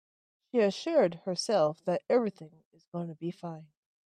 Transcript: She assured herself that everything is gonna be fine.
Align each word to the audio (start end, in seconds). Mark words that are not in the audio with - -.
She 0.51 0.57
assured 0.61 1.19
herself 1.25 1.85
that 1.85 2.01
everything 2.09 2.63
is 2.73 2.85
gonna 2.91 3.13
be 3.13 3.29
fine. 3.29 3.67